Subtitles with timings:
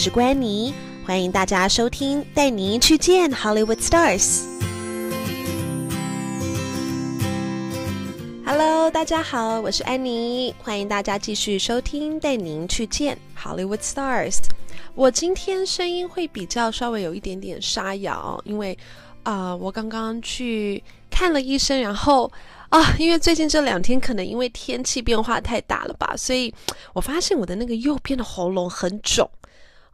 [0.00, 0.72] 是关妮，
[1.04, 4.44] 欢迎大家收听，带您去见 Hollywood Stars。
[8.46, 14.36] Hello，大家好，我是安妮，欢迎大家继续收听，带您去见 Hollywood Stars。
[14.94, 18.78] 我今天声音会比较稍微有一点点沙哑，因为
[19.24, 20.80] 啊、我刚刚去
[21.10, 22.30] 看了医生，然后。
[22.68, 26.52] 啊，因为最近这两天可能因为天气变化太大了吧，所以
[26.92, 29.26] 我发现我的那个右边的喉咙很肿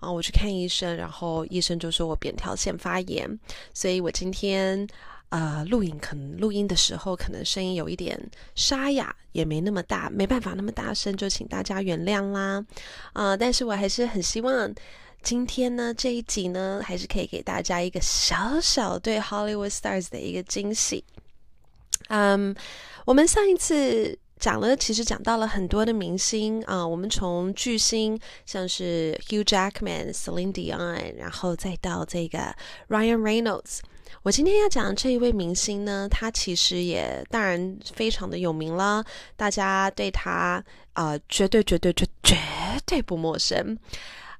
[0.04, 0.12] 啊。
[0.12, 3.38] 我去看医生，然后医生就说我扁桃腺发炎，
[3.72, 4.86] 所以我今天
[5.30, 8.20] 呃录影可能录音的时候可能声音有一点
[8.54, 12.64] 沙哑，也没那么大，没办法那么大声，就请大家原谅啦。
[13.12, 14.72] 啊，但是我还是很希望
[15.22, 21.02] 今天呢这一集呢，还是可以给大家一个小小对 Hollywood Stars 的一个惊喜。
[22.08, 22.54] 嗯
[23.06, 26.86] 我们上一次讲了，其实讲到了很多的明星啊。
[26.86, 32.54] 我们从巨星像是 Hugh Jackman、Celine Dion，然后再到这个
[32.90, 33.78] Ryan Reynolds。
[34.22, 39.02] 我今天要讲的这一位明星呢，他其实也当然非常的有名了，
[39.34, 42.36] 大家对他啊、呃、绝对绝对绝绝
[42.84, 43.78] 对不陌生。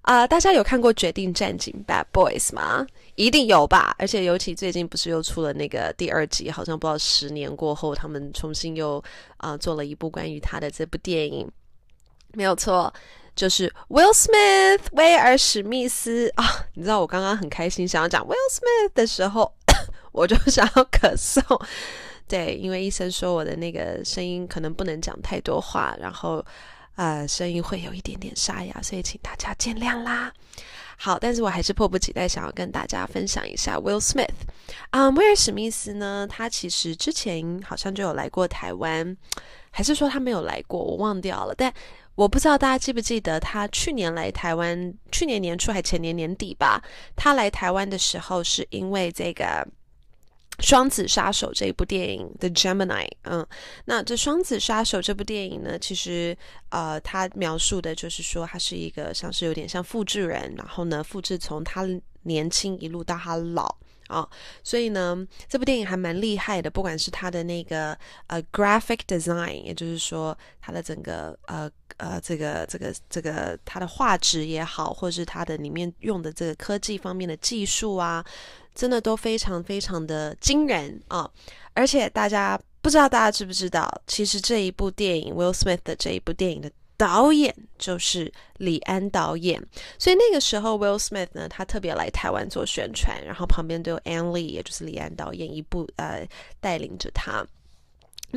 [0.03, 2.87] 啊大家有看过《决定战警》Bad Boys 吗？
[3.17, 3.95] 一定有吧。
[3.99, 9.03] 而且尤其最近不是又出了那个第二集，好像不知道十年过后，他们重新又
[9.39, 11.51] 啊、做了一部关于他的这部电影。
[12.33, 12.93] 没有错，
[13.37, 16.67] 就是 Will Smith 威尔史密斯啊。
[16.75, 19.53] 你知道我刚刚很开心想要讲 Will Smith 的时候，
[20.13, 21.41] 我就想要咳嗽。
[22.27, 26.45] 对，因为医生说我的那个声音可能不能讲太多话，然后。
[26.97, 30.33] 呃，声音会有一点点沙哑，所以请大家见谅啦。
[30.97, 34.29] 好，但是我还是迫不及待想要跟大家分享一下 Will Smith。
[34.91, 39.17] 啊，威尔史密斯呢，他其实之前好像就有来过台湾，
[39.71, 40.81] 还是说他没有来过？
[40.81, 41.55] 我忘掉了。
[41.55, 41.73] 但
[42.15, 46.83] 我不知道大家记不记得，他去年来台湾，去年年初还前年年底吧，
[47.17, 49.67] 他来台湾的时候是因为这个。
[50.61, 53.47] 双子杀手这一部电影《The Gemini》，嗯，
[53.87, 56.37] 那这双子杀手这部电影呢，其实
[56.69, 61.87] 呃，它描述的就是说，他是一个像是有点像复制人，然后呢，复制从他
[62.23, 63.77] 年轻一路到他老
[64.09, 64.29] 啊、哦，
[64.63, 78.25] 所以呢，这部电影还蛮厉害的，不管是它的那个呃 graphic design，也就是说它的整个呃呃这个这个这个它的画质也好，或是它的里面用的这个科技方面的技术啊。
[78.75, 81.31] 真的都非常非常的惊人啊、
[81.75, 89.63] 而且大家不知道大家知不知道，其实这一部电影 Will Smith 的这一部电影的导演就是李安导演，
[89.99, 96.27] 所以那个时候 Will Smith 呢，他特别来台湾做宣传，然后旁边都有 Ang Lee，也就是李安导演一部呃
[96.61, 97.45] 带领着他。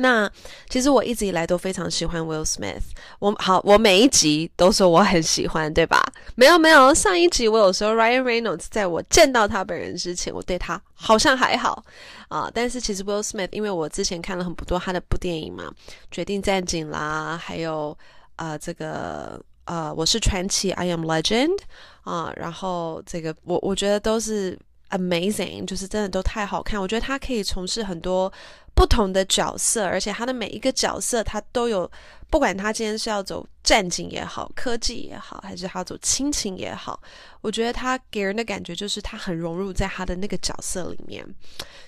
[0.00, 0.30] 那
[0.68, 2.82] 其实我一直以来都非常喜欢 Will Smith，
[3.18, 6.00] 我好，我每一集都说我很喜欢，对吧？
[6.36, 11.84] 没有没有，上一集我有说 Ryan Reynolds，在我见到他本人之前，我对他好像还好
[12.28, 12.48] 啊。
[12.54, 15.64] 但是其实 Will Smith，因为我之前看了很多他的部电影嘛，
[16.12, 17.96] 《决定战警》啦，还有
[18.38, 21.58] 啊、这个呃我是传奇 I Am Legend
[22.02, 24.58] 啊，然后这个我我觉得都是
[24.90, 26.80] amazing，就是真的都太好看。
[26.80, 28.32] 我觉得他可以从事很多。
[28.78, 31.90] 不同的角色，而且他的每一个角色，他都有，
[32.30, 37.00] 不管他今天是要走战警也好，科技也好，还是他走亲情也好，
[37.40, 41.26] 我觉得他给人的感觉就是他很融入在他的那个角色里面。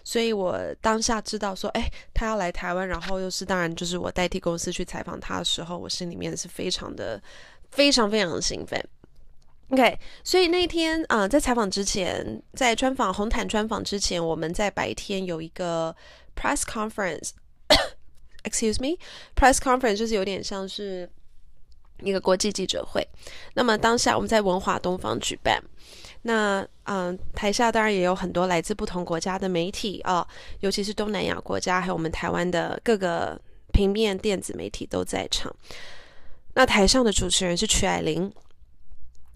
[0.02, 7.22] 所以我当下知道说，哎，他要来台湾，然后又是当然就是我代替公司去采访他的时候，我心里面是非常的、
[7.70, 8.84] 非常非常的兴奋。
[9.68, 15.94] OK，所以那天啊、在采访之前，在专访红毯专访之前，我们在白天有一个。
[16.34, 21.08] Press conference，excuse me，press conference 就是有点像是
[22.02, 23.06] 一个国际记者会。
[23.54, 25.62] 那么当下我们在文华东方举办，
[26.22, 30.28] 那嗯，台下当然也有很多来自不同国家的媒体啊、哦，
[30.60, 33.38] 尤其是东南亚国家，还有我们台湾的各个
[33.72, 35.54] 平面电子媒体都在场。
[36.54, 38.32] 那台上的主持人是曲爱玲。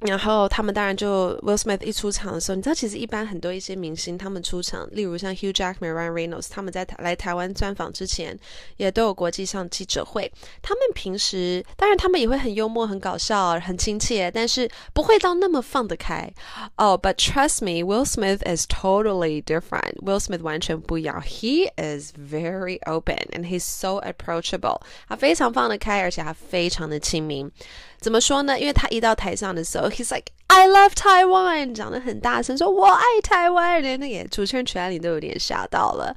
[0.01, 8.39] 然后他们当然就 Will Smith 一出场的时候，你知道其实一般很多一些明星他们出场，例如像 Hugh Jackman、Ryan Reynolds，他们在台来台湾专访之前，
[8.77, 10.31] 也都有国际上记者会。
[10.61, 16.31] 他们平时当然他们也会很幽默、很搞笑、很亲切，但是不会到那么放得开。
[16.77, 20.03] 哦、oh，But trust me, Will Smith is totally different.
[20.03, 21.23] Will Smith 完全不一样。
[21.23, 24.83] He is very open and he's so approachable.
[25.09, 27.51] 他非常放得开，而且他非常的亲民。
[28.00, 28.60] 怎么说呢？
[28.60, 33.82] 因为他一到台上的时候，He's like I love Taiwan，讲得很大声，说我爱台湾。
[33.82, 36.16] 连那个主持人全里都有点吓到了。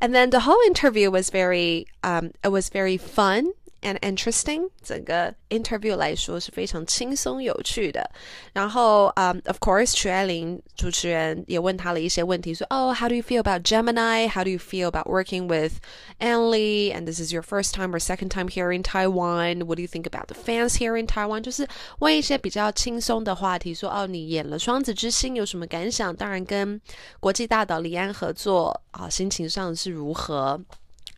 [0.00, 5.94] And then the whole interview was very, um, it was very fun and interesting，整个 interview
[5.96, 8.10] 来说是非常轻松有趣的。
[8.54, 15.74] 然后，嗯、um,，of course，曲爱玲主持人也问他了一些问题，说，哦、oh,，how do you feel about Gemini？How do you feel about working with
[16.18, 19.88] Ann Lee？And this is your first time or second time here in Taiwan？What do you
[19.88, 21.42] think about the fans here in Taiwan？
[21.42, 21.68] 就是
[21.98, 26.16] 问一些比较轻松的话题，说，哦，你演了《双子之星》有什么感想？
[26.16, 26.80] 当然，跟
[27.20, 30.58] 国际大导李安合作啊，心情上是如何？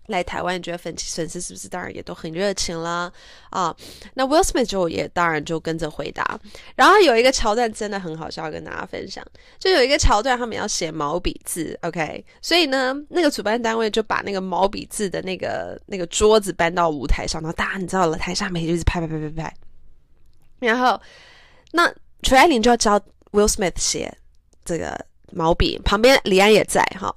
[0.07, 3.11] 来台湾，你觉得粉粉丝是不是当然也都很热情啦？
[3.49, 3.73] 啊，
[4.15, 6.39] 那 Will Smith 就也当然就跟着回答。
[6.75, 9.25] 然后有一个桥段真的很好笑，跟大家分享。
[9.59, 12.25] 就有一个桥段，他们要写毛笔字，OK？
[12.41, 19.53] 所以呢，那个主办单位就把那个毛笔字的那个那个桌子搬到舞台上，然后大家你知道了，台下媒体就是拍拍拍拍拍。
[20.59, 20.99] 然后
[21.71, 21.89] 那
[22.23, 22.99] 曲爱玲就要教
[23.31, 24.13] Will Smith 写
[24.65, 25.05] 这个。
[25.33, 27.13] 毛笔旁边，李安也在哈。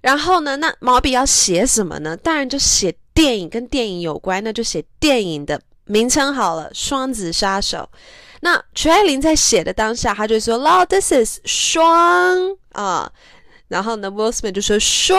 [0.00, 2.16] 然后呢，那毛笔要写什么呢？
[2.16, 7.78] 当然就写电影，跟电影有关，那就写电影的名称好了，《双子杀手》。
[8.40, 13.10] 那翟爱玲在写的当下，她就说：“Lo, this is 双啊。”
[13.66, 15.18] 然后呢，Will Smith 就说双，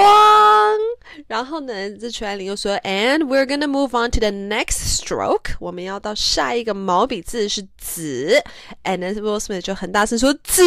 [1.27, 8.43] 然后呢，这曲爱玲又说，And we're gonna move on to the next stroke，我们要到下一个毛笔字是子，
[8.83, 10.63] And then Will Smith 就很大声说子，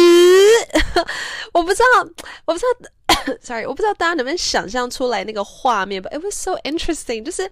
[1.52, 2.08] 我不知道，
[2.44, 7.50] 我不知道，sorry，我不知道大家能不能想象出来那个画面，But it was so interesting，就是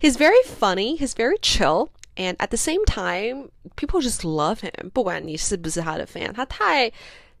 [0.00, 6.92] He's very funny，He's very chill，and at the same time，people just love him，不管你是不是他的 fan，他太。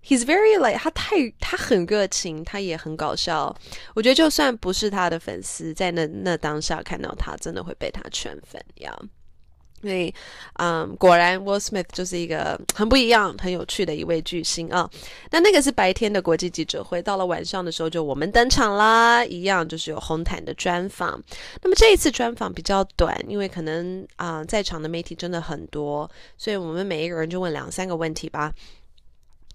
[0.03, 3.55] He's very like 他太他很热情，他也很搞笑。
[3.93, 8.97] 我觉得就算不是他的粉丝，在那那当下看到他，真的会被他圈粉呀。
[9.81, 10.13] 所以，
[10.59, 14.87] 嗯，果然 Will Smith 就是一个很不一样、很有趣的一位巨星啊。
[15.31, 21.19] 那那个是白天的国际记者会，到了晚上的时候就我们登场啦，一样就是有红毯的专访。
[21.63, 26.07] 那么这一次专访比较短，因为可能啊、在场的媒体真的很多，
[26.37, 28.53] 所以我们每一个人就问两三个问题吧。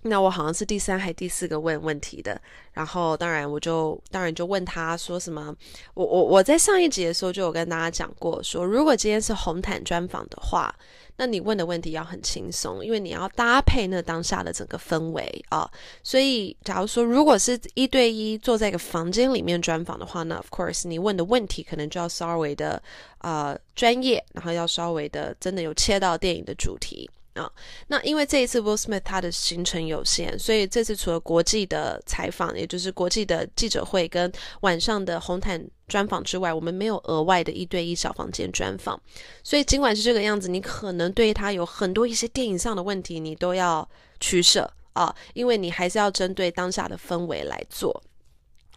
[0.07, 2.41] 那我好像是第三还第四个问问题的，
[2.73, 5.55] 然后当然我就当然就问他说什么，
[5.95, 10.75] 我我我在上一集的时候就有跟大家讲过说，如果今天是红毯专访的话，
[11.17, 15.71] 那你问的问题要很轻松，因为你要搭配那当下的整个氛围啊。
[16.03, 22.83] 所以假如说如果是一对一坐在一个房间里面专访的话，那 of course 你问的问题可能就要稍微的
[23.19, 27.09] 呃专业，然后要稍微的真的有切到电影的主题。
[27.37, 27.53] 啊、
[27.89, 38.99] 那因为这一次 Will Smith 他的行程有限，所以这次除了国际的采访，也就是国际的记者会跟晚上的红毯专访之外，我们没有额外的一对一小房间专访。
[39.43, 43.87] 所以尽管是这个样子，你可能对他有很多一些电影上的问题，你都要
[44.19, 48.03] 取舍啊，因为你还是要针对当下的氛围来做，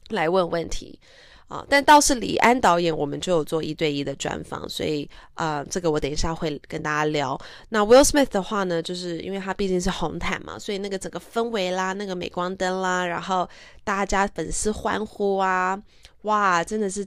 [0.10, 1.00] 来问问题。
[1.50, 7.36] 啊，但倒是李安导演，我们就有做一对一的专访，所以啊、呃，这个我等一下会跟大家聊。
[7.70, 13.50] 那 Will Smith 的话呢，就是因为他毕竟是红毯嘛，所以那个整个氛围啦，那个镁光灯啦，然后
[13.84, 15.82] 大家粉丝欢呼啊，
[16.22, 17.04] 哇，真的是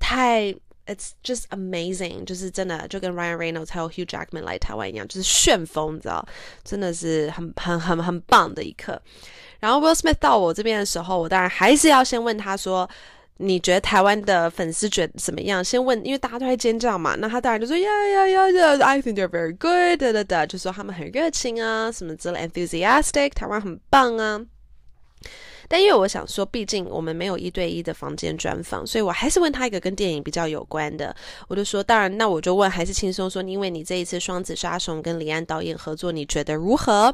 [0.00, 0.52] 太
[0.86, 6.26] ，It's just amazing，就是真的就跟 Ryan Reynolds 还有 Hugh Jackman 来台湾一样，就是旋风，你知道，
[6.64, 9.00] 真的是很很很很棒的一刻。
[9.60, 12.90] 然后 Will Smith 到我这边的时候，我当然还是要先问他说。
[13.38, 15.62] 你觉得台湾的粉丝觉得怎么样？
[15.62, 24.40] 先问，因为大家都在尖叫嘛，那他当然就说呀呀呀呀，I think they're very good，哒哒哒，就说他们很热情啊，什么之类，enthusiastic，台湾很棒啊。
[25.66, 31.16] 但因为我想说，毕竟我们没有一对一的房间专访，所以我还是问他一个跟电影比较有关的。
[31.48, 37.12] 我就说，当然，那我就问，还是轻松说，因为你这一次《双子杀手》跟李安导演合作，你觉得如何？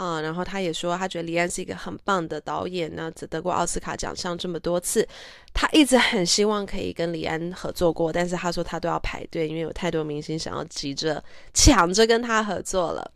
[0.00, 5.06] 啊、嗯，然后他也说，他觉得李安是一个很棒的导演，那得过奥斯卡奖项这么多次，
[5.52, 13.12] 他一直很希望可以跟李安合作过，但是他说他都要排队，因为有太多明星想要急着抢着跟他合作了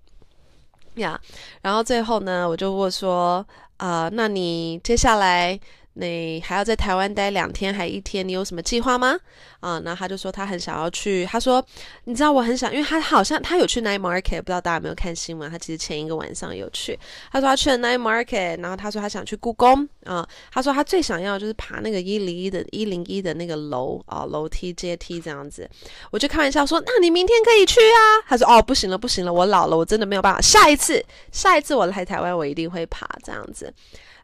[0.96, 1.18] 呀。
[1.62, 3.46] 然后最后呢，我就问说，
[3.78, 5.58] 啊、那你接下来？
[5.94, 8.26] 你还要在台湾待两天还一天？
[8.26, 9.16] 你有什么计划吗？
[9.60, 11.24] 啊，那他就说他很想要去。
[11.24, 11.64] 他说，
[12.04, 15.50] 你知道我很想，因为他好像他有去 Night Market，不知道大家有没有看新闻？
[15.50, 16.98] 他其实前一个晚上有去。
[17.30, 20.28] 他说他去了 Night Market，然后他说他想去故宫啊。
[20.50, 25.68] 他说他最想要就是爬那个一零一的一零一的那个楼啊，楼梯阶梯这样子。
[26.10, 28.26] 我就开玩笑说，那你明天可以去啊。
[28.26, 30.40] 他说哦，不行了不行了，我老了，我真的没有办法。
[30.40, 33.72] 下一次下一次我来台湾，我一定会爬这样子。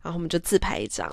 [0.03, 1.07] 然后我们就自拍一张。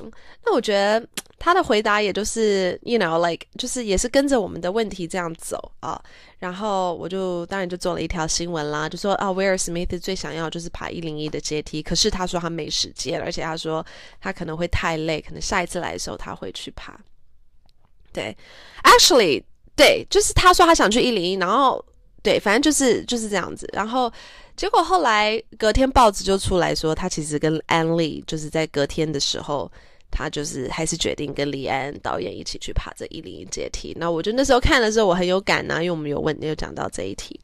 [0.48, 1.06] 那我觉得
[1.38, 6.02] 他的回答也就是，you know，like，就是也是跟着我们的问题这样走啊。
[6.40, 13.86] 然后我就当然就做了一条新闻啦，就说啊，威尔史密斯最想要就是爬一零一的阶梯，可是他说他没时间，而且他说
[14.22, 16.98] 他可能会太累，可能下一次来的时候他会去爬。
[18.14, 18.36] 对
[18.84, 19.44] ，actually。
[19.76, 21.86] 对，就是他说他想去一零一，然后
[22.24, 23.70] 对，反正就是就是这样子。
[23.74, 24.12] 然后
[24.56, 29.72] 结果后来隔天报纸就出来说，他其实跟安利就是在隔天的时候，
[30.10, 33.96] 他就是还是决定跟李安导演一起去爬这一零一阶梯。
[34.00, 37.40] 那我觉得那时候看的时候我很有感呐、啊，因为我们有问有讲到这一题。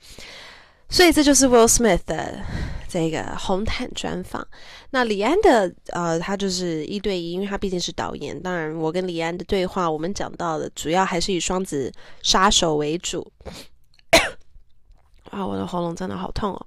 [0.89, 2.39] 所以这就是 Will Smith 的
[2.87, 4.47] 这个红毯专访。
[4.91, 8.39] 那李安的呃，他就是一对一，因为他毕竟是导演。
[8.43, 11.91] 当然，我跟李安的对话，我们讲到的主要还是以双子
[12.21, 13.31] 杀手为主。
[15.31, 16.65] 啊，我的喉咙真的好痛哦。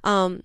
[0.00, 0.42] 嗯，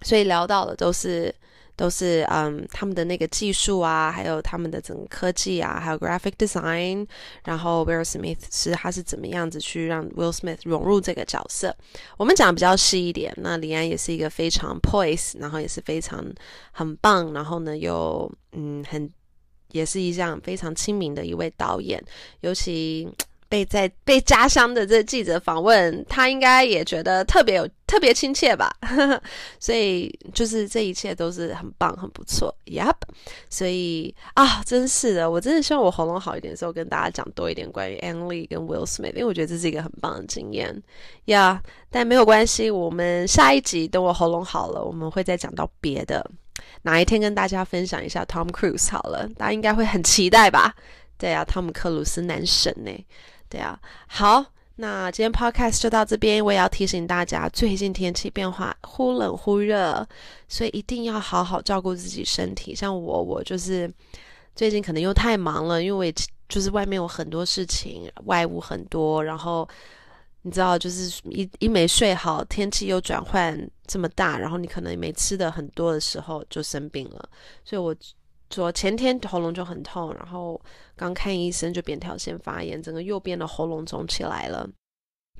[0.00, 1.34] 所以聊到的都是。
[1.76, 7.06] 都是嗯，他们的那个技术啊，还有他们的整个科技啊，还有 graphic design，
[7.44, 11.74] 然后 Will Smith 是他是怎么样子去让 Will Smith 融入这个角色。
[12.16, 16.24] 我们讲比较细一点，那李安也是一个非常 poise，然后也是非常
[16.72, 19.10] 很棒，然后呢又嗯很
[19.72, 22.02] 也是一样非常亲民的一位导演，
[22.40, 23.08] 尤其。
[23.48, 28.74] 被在被家乡的这记者访问，他应该也觉得特别有特别亲切吧，
[29.60, 32.94] 所以就是这一切都是很棒很不错，Yep，
[33.48, 40.82] 所以啊，真是的，我真的希望我喉咙好一点的时候跟大家讲多一点关于 Ang Lee 跟 Will Smith，因为我觉得这是一个很棒的经验
[41.26, 41.62] 呀。
[41.90, 46.28] 但没有关系，我们下一集等我喉咙好了，我们会再讲到别的，
[46.82, 50.74] 哪一天跟大家分享一下 Tom Cruise 好了，大家应该会很期待吧？
[51.16, 52.90] 对啊，汤姆克鲁斯男神呢。
[53.54, 54.44] 对啊，好，
[54.74, 56.44] 那今天 podcast 就到这边。
[56.44, 60.04] 我也要提醒大家，最近天气变化忽冷忽热，
[60.48, 62.74] 所以一定要好好照顾自己身体。
[62.74, 63.88] 像我，我就是
[64.56, 66.12] 最近可能又太忙了，因为我也
[66.48, 69.68] 就是外面有很多事情，外务很多，然后
[70.42, 73.56] 你知道，就是一一没睡好，天气又转换
[73.86, 77.28] 这么大，然后你可能没吃的很多的时候就生病了，
[77.64, 77.94] 所以我。
[78.50, 80.60] 昨前天喉咙就很痛，然后
[80.96, 84.68] 刚看医生就扁桃腺发炎，整个右边的喉咙肿起来了。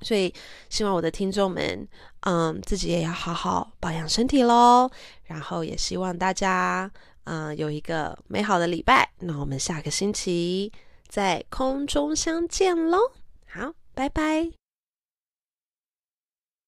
[0.02, 0.32] 所以
[0.68, 1.87] 希望我的听众们，
[2.23, 4.90] 嗯，自己也要好好保养身体喽。
[5.25, 6.90] 然后也希望大家，
[7.25, 9.08] 嗯，有一个美好的礼拜。
[9.20, 10.73] 那我们下个星期
[11.06, 12.99] 在空中相见喽。
[13.46, 14.63] 好，拜拜。